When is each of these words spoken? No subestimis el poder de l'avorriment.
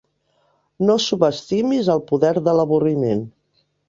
No 0.89 0.95
subestimis 1.03 1.91
el 1.97 2.01
poder 2.13 2.31
de 2.47 2.57
l'avorriment. 2.61 3.23